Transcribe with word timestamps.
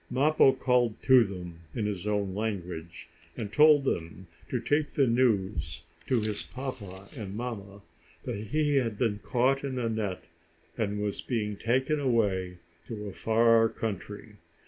Mappo 0.09 0.51
called 0.53 0.99
to 1.03 1.23
them, 1.23 1.59
in 1.75 1.85
his 1.85 2.07
own 2.07 2.33
language, 2.33 3.07
and 3.37 3.53
told 3.53 3.83
them 3.83 4.25
to 4.49 4.59
take 4.59 4.89
the 4.89 5.05
news 5.05 5.83
to 6.07 6.19
his 6.21 6.41
papa 6.41 7.07
and 7.15 7.35
mamma 7.37 7.83
that 8.23 8.45
he 8.45 8.77
had 8.77 8.97
been 8.97 9.19
caught 9.19 9.63
in 9.63 9.77
a 9.77 9.87
net, 9.89 10.23
and 10.75 11.03
was 11.03 11.21
being 11.21 11.55
taken 11.55 11.99
away 11.99 12.57
to 12.87 13.05
a 13.05 13.11
far 13.13 13.69
country. 13.69 14.37